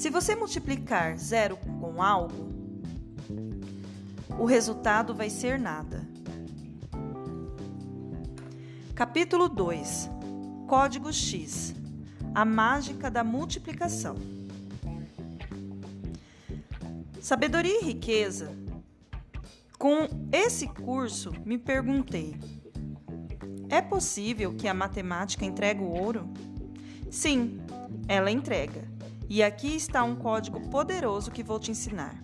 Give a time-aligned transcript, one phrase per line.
[0.00, 2.54] Se você multiplicar zero com algo,
[4.38, 6.08] o resultado vai ser nada.
[8.94, 10.08] Capítulo 2
[10.66, 11.74] Código X
[12.34, 14.14] A mágica da multiplicação.
[17.20, 18.56] Sabedoria e riqueza.
[19.78, 22.40] Com esse curso, me perguntei:
[23.68, 26.26] é possível que a matemática entregue o ouro?
[27.10, 27.60] Sim,
[28.08, 28.89] ela entrega.
[29.30, 32.20] E aqui está um código poderoso que vou te ensinar.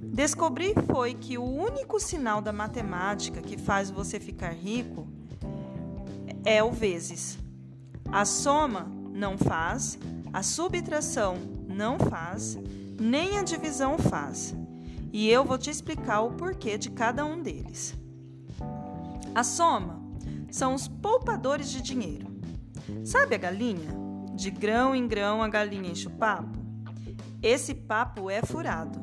[0.00, 5.08] Descobri foi que o único sinal da matemática que faz você ficar rico
[6.44, 7.36] é o vezes.
[8.12, 9.98] A soma não faz,
[10.32, 11.34] a subtração
[11.66, 12.56] não faz,
[12.96, 14.54] nem a divisão faz.
[15.12, 17.92] E eu vou te explicar o porquê de cada um deles.
[19.34, 20.00] A soma
[20.48, 22.28] são os poupadores de dinheiro.
[23.02, 24.03] Sabe a galinha?
[24.34, 26.58] De grão em grão a galinha enche o papo.
[27.40, 29.00] Esse papo é furado.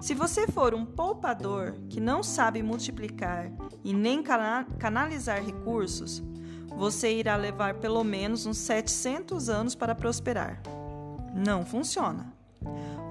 [0.00, 3.50] Se você for um poupador que não sabe multiplicar
[3.84, 4.22] e nem
[4.78, 6.22] canalizar recursos,
[6.68, 10.62] você irá levar pelo menos uns 700 anos para prosperar.
[11.34, 12.32] Não funciona.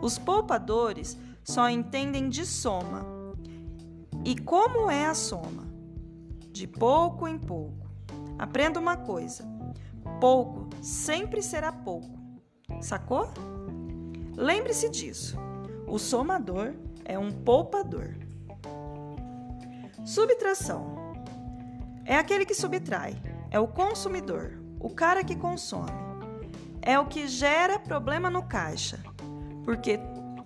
[0.01, 3.05] Os poupadores só entendem de soma.
[4.25, 5.67] E como é a soma?
[6.51, 7.89] De pouco em pouco.
[8.37, 9.43] Aprenda uma coisa:
[10.19, 12.09] Pouco sempre será pouco.
[12.81, 13.29] Sacou?
[14.35, 15.37] Lembre-se disso.
[15.87, 16.73] O somador
[17.05, 18.15] é um poupador.
[20.05, 21.13] Subtração
[22.05, 25.91] é aquele que subtrai, é o consumidor, o cara que consome.
[26.81, 28.99] É o que gera problema no caixa,
[29.63, 29.99] porque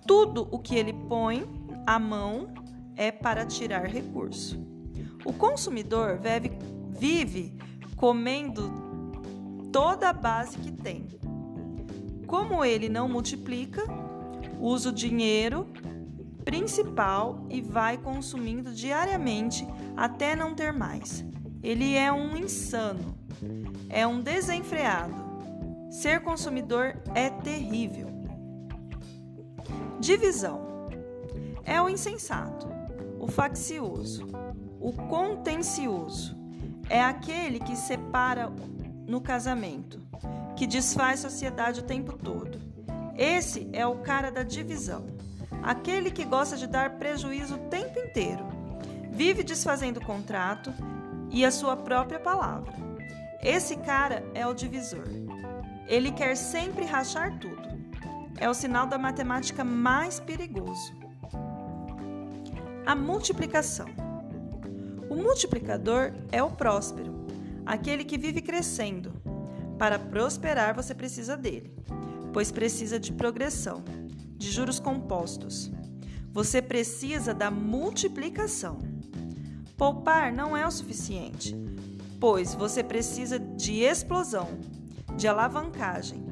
[0.06, 1.48] tudo o que ele põe
[1.86, 2.54] à mão
[2.96, 4.60] é para tirar recurso.
[5.24, 6.20] O consumidor
[6.90, 7.58] vive,
[7.96, 8.93] comendo
[9.74, 11.08] toda a base que tem.
[12.28, 13.84] Como ele não multiplica,
[14.60, 15.68] usa o dinheiro
[16.46, 19.68] principal e vai consumindo diariamente
[19.98, 21.26] até não ter mais.
[21.64, 23.18] Ele é um insano,
[23.90, 25.24] é um desenfreado.
[25.90, 28.08] Ser consumidor é terrível.
[30.00, 30.88] Divisão
[31.64, 32.68] é o insensato,
[33.20, 34.28] o faccioso,
[34.80, 36.38] o contencioso.
[36.90, 38.52] É aquele que separa
[39.08, 40.00] no casamento,
[40.56, 42.60] que desfaz sociedade o tempo todo.
[43.16, 45.06] Esse é o cara da divisão,
[45.62, 48.46] aquele que gosta de dar prejuízo o tempo inteiro,
[49.12, 50.74] vive desfazendo o contrato
[51.30, 52.74] e a sua própria palavra.
[53.42, 55.06] Esse cara é o divisor.
[55.88, 57.62] Ele quer sempre rachar tudo.
[58.38, 60.94] É o sinal da matemática mais perigoso.
[62.86, 63.88] A multiplicação.
[65.10, 67.13] O multiplicador é o próspero
[67.66, 69.14] aquele que vive crescendo.
[69.78, 71.76] Para prosperar, você precisa dele,
[72.32, 73.84] pois precisa de progressão,
[74.38, 75.72] de juros compostos.
[76.32, 78.80] Você precisa da multiplicação.
[79.78, 81.56] Poupar não é o suficiente,
[82.20, 84.60] pois você precisa de explosão,
[85.16, 86.24] de alavancagem.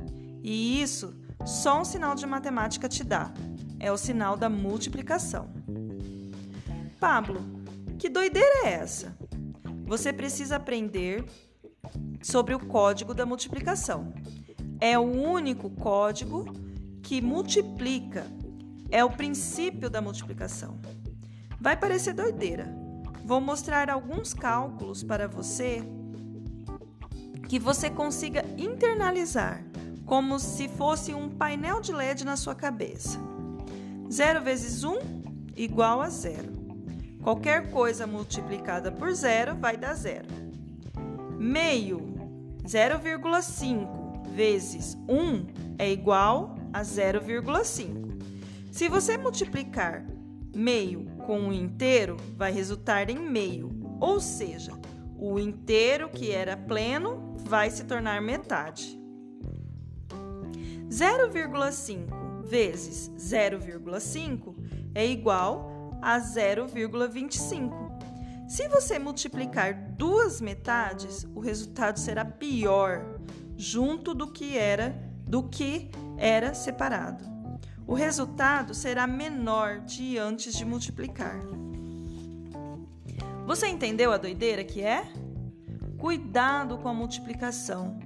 [0.44, 1.14] E isso
[1.46, 3.34] só um sinal de matemática te dá.
[3.80, 5.50] É o sinal da multiplicação.
[7.00, 7.42] Pablo,
[7.98, 9.16] que doideira é essa?
[9.92, 11.26] Você precisa aprender
[12.24, 14.14] sobre o código da multiplicação.
[14.80, 16.46] É o único código
[17.04, 18.26] que multiplica,
[18.90, 20.80] é o princípio da multiplicação.
[21.60, 22.74] Vai parecer doideira.
[23.26, 25.84] Vou mostrar alguns cálculos para você
[27.50, 29.62] que você consiga internalizar,
[30.06, 33.20] como se fosse um painel de LED na sua cabeça.
[34.10, 34.94] 0 vezes 1
[35.58, 36.61] igual a zero.
[37.22, 40.28] Qualquer coisa multiplicada por zero vai dar zero.
[41.38, 42.00] Meio
[42.64, 48.22] 0,5 vezes 1 é igual a 0,5.
[48.72, 50.06] Se você multiplicar
[50.56, 54.72] meio com um inteiro, vai resultar em meio, ou seja,
[55.18, 59.00] o inteiro que era pleno vai se tornar metade.
[60.90, 64.56] 0,5 vezes 0,5
[64.96, 67.92] é igual a 0,25.
[68.48, 73.20] Se você multiplicar duas metades, o resultado será pior,
[73.56, 77.24] junto do que era do que era separado.
[77.88, 81.40] O resultado será menor de antes de multiplicar.
[83.46, 85.10] Você entendeu a doideira que é?
[85.98, 87.98] Cuidado com a multiplicação.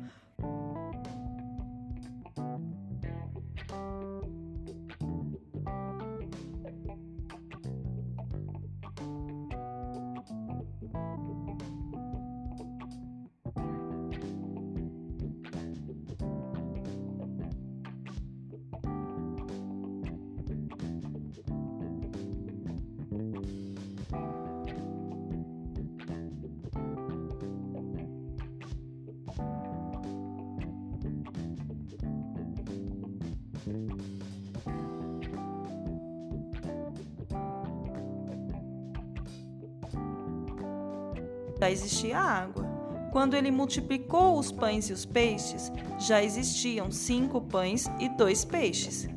[41.60, 42.66] Já existia água.
[43.12, 49.07] Quando ele multiplicou os pães e os peixes, já existiam cinco pães e dois peixes.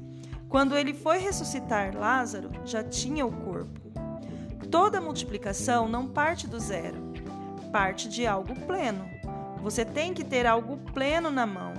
[0.48, 3.80] Quando ele foi ressuscitar Lázaro, já tinha o corpo.
[4.70, 7.12] Toda multiplicação não parte do zero,
[7.72, 9.08] parte de algo pleno.
[9.62, 11.74] Você tem que ter algo pleno na mão.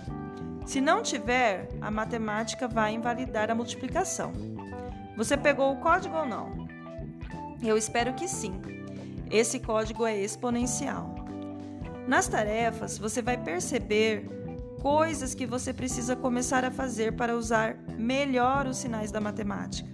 [0.65, 4.33] Se não tiver, a matemática vai invalidar a multiplicação.
[5.15, 6.67] Você pegou o código ou não?
[7.63, 8.59] Eu espero que sim.
[9.29, 11.13] Esse código é exponencial.
[12.07, 14.27] Nas tarefas, você vai perceber
[14.81, 19.87] coisas que você precisa começar a fazer para usar melhor os sinais da matemática.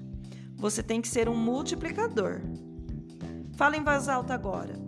[0.55, 2.41] Você tem que ser um multiplicador.
[3.57, 4.79] Fala em voz alta agora.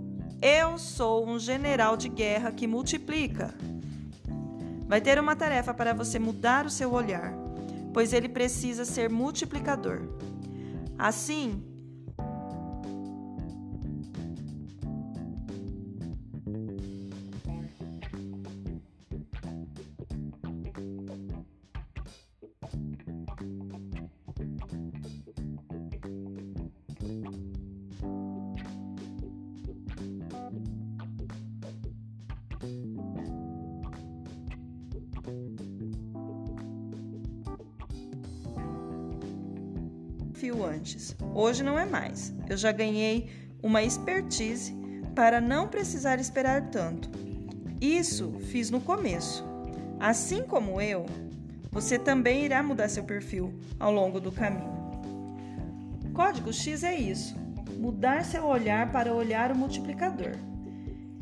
[0.42, 3.54] Eu sou um general de guerra que multiplica.
[4.88, 7.34] Vai ter uma tarefa para você mudar o seu olhar,
[7.94, 10.04] pois ele precisa ser multiplicador.
[10.98, 11.62] Assim,
[40.38, 41.16] fio antes.
[41.34, 42.34] Hoje não é mais.
[42.48, 43.30] Eu já ganhei
[43.62, 44.76] uma expertise
[45.16, 47.10] para não precisar esperar tanto.
[47.82, 49.44] Isso fiz no começo.
[50.00, 51.06] Assim como eu,
[51.72, 54.78] você também irá mudar seu perfil ao longo do caminho.
[56.14, 57.36] Código X é isso:
[57.80, 60.34] mudar seu olhar para olhar o multiplicador.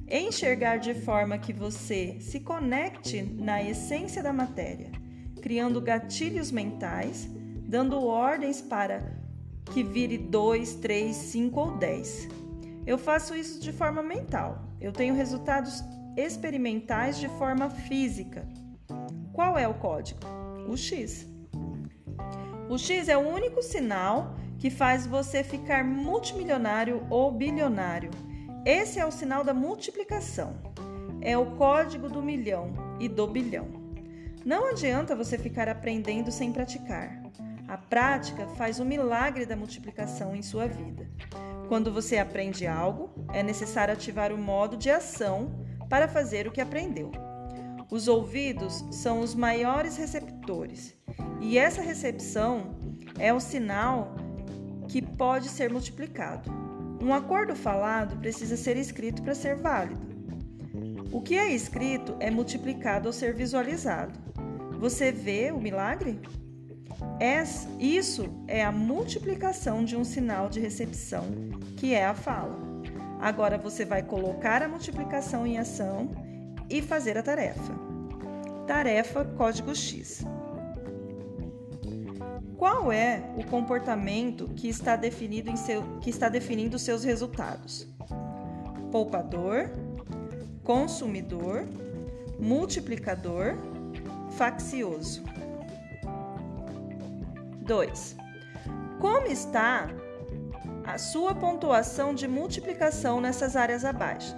[0.08, 4.92] Enxergar de forma que você se conecte na essência da matéria,
[5.42, 7.30] criando gatilhos mentais
[7.68, 9.04] dando ordens para
[9.72, 12.30] que vire 2, 3, 5 ou 10.
[12.86, 14.64] Eu faço isso de forma mental.
[14.80, 15.84] Eu tenho resultados
[16.16, 18.48] experimentais de forma física.
[19.34, 20.20] Qual é o código?
[20.70, 21.28] O X.
[22.70, 28.12] O X é o único sinal que faz você ficar multimilionário ou bilionário.
[28.66, 30.56] Esse é o sinal da multiplicação.
[31.22, 33.68] É o código do milhão e do bilhão.
[34.46, 37.25] Não adianta você ficar aprendendo sem praticar.
[37.68, 41.10] A prática faz o milagre da multiplicação em sua vida.
[41.68, 46.62] Quando você aprende algo, é necessário ativar o modo de ação para fazer o que
[46.62, 47.12] aprendeu.
[47.90, 50.96] Os ouvidos são os maiores receptores,
[51.42, 52.76] e essa recepção
[53.18, 54.16] é o sinal
[54.88, 56.52] que pode ser multiplicado.
[57.02, 60.06] Um acordo falado precisa ser escrito para ser válido.
[61.12, 64.20] O que é escrito é multiplicado ao ser visualizado.
[64.80, 66.20] Você vê o milagre?
[67.80, 71.26] Isso é a multiplicação de um sinal de recepção,
[71.78, 72.58] que é a fala.
[73.20, 76.10] Agora você vai colocar a multiplicação em ação
[76.70, 77.74] e fazer a tarefa.
[78.68, 80.26] Tarefa código X.
[82.58, 87.88] Qual é o comportamento que está, definido em seu, que está definindo seus resultados?
[88.92, 89.70] Poupador,
[90.64, 91.66] consumidor,
[92.40, 93.58] multiplicador,
[94.32, 95.24] faccioso.
[97.66, 98.16] 2.
[99.00, 99.90] Como está
[100.86, 104.36] a sua pontuação de multiplicação nessas áreas abaixo?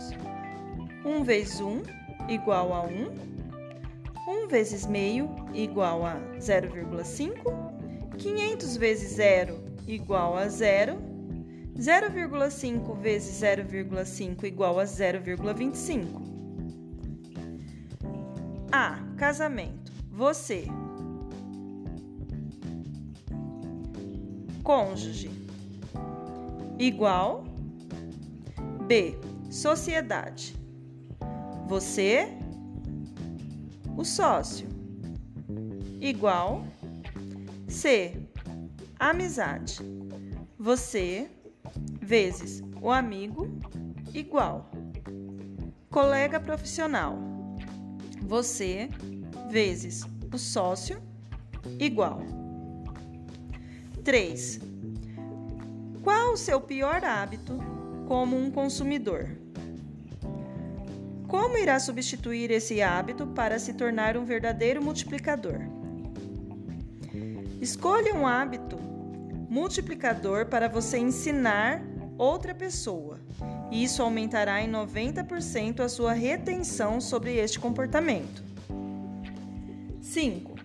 [1.06, 1.84] 1 vezes 1
[2.30, 3.28] igual a 1.
[4.46, 8.18] 1 vezes meio igual a 0,5.
[8.18, 10.98] 500 vezes 0 igual a 0.
[11.78, 16.22] 0,5 vezes 0,5 igual a 0,25.
[18.72, 19.00] A.
[19.16, 19.92] Casamento.
[20.12, 20.68] Você
[24.68, 25.32] cônjuge.
[26.78, 27.46] Igual.
[28.86, 29.18] B.
[29.50, 30.58] Sociedade.
[31.70, 32.28] Você.
[33.96, 34.68] O sócio.
[36.02, 36.66] Igual.
[37.70, 38.28] C.
[39.00, 39.78] Amizade.
[40.60, 41.32] Você.
[42.02, 43.48] Vezes o amigo.
[44.14, 44.70] Igual.
[45.90, 47.18] Colega profissional.
[48.24, 48.90] Você.
[49.50, 51.02] Vezes o sócio.
[51.80, 52.37] Igual
[54.08, 54.62] 3.
[56.02, 57.60] Qual o seu pior hábito
[58.08, 59.28] como um consumidor?
[61.28, 65.60] Como irá substituir esse hábito para se tornar um verdadeiro multiplicador?
[67.60, 68.78] Escolha um hábito
[69.50, 71.84] multiplicador para você ensinar
[72.18, 73.20] outra pessoa.
[73.70, 78.42] Isso aumentará em 90% a sua retenção sobre este comportamento.
[80.00, 80.57] 5.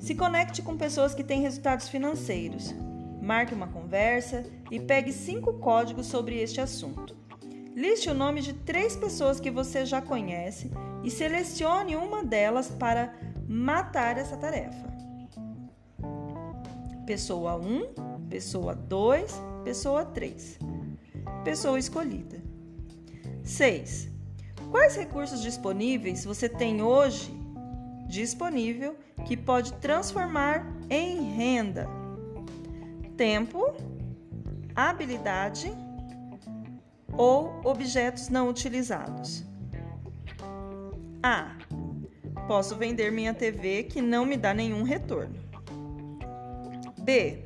[0.00, 2.74] Se conecte com pessoas que têm resultados financeiros.
[3.20, 7.14] Marque uma conversa e pegue cinco códigos sobre este assunto.
[7.76, 10.70] Liste o nome de três pessoas que você já conhece
[11.04, 13.14] e selecione uma delas para
[13.46, 14.88] matar essa tarefa.
[17.06, 19.32] Pessoa 1, pessoa 2,
[19.64, 20.58] pessoa 3.
[21.44, 22.40] Pessoa escolhida.
[23.44, 24.08] 6.
[24.70, 27.39] Quais recursos disponíveis você tem hoje
[28.10, 31.88] disponível que pode transformar em renda?
[33.16, 33.74] Tempo,
[34.74, 35.72] habilidade
[37.16, 39.44] ou objetos não utilizados.
[41.22, 41.56] A.
[42.48, 45.36] Posso vender minha TV que não me dá nenhum retorno.
[47.02, 47.44] B.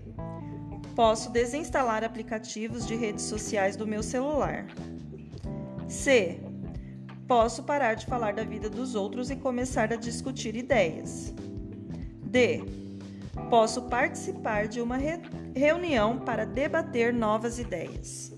[0.95, 4.67] Posso desinstalar aplicativos de redes sociais do meu celular.
[5.89, 6.41] C.
[7.27, 11.33] Posso parar de falar da vida dos outros e começar a discutir ideias.
[12.23, 12.63] D.
[13.49, 15.21] Posso participar de uma re
[15.55, 18.34] reunião para debater novas ideias.